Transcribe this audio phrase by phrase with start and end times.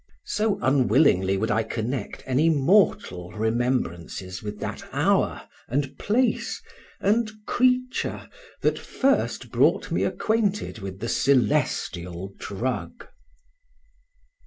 [0.25, 6.59] So unwillingly would I connect any mortal remembrances with that hour, and place,
[6.99, 8.27] and creature,
[8.61, 13.09] that first brought me acquainted with the celestial drug.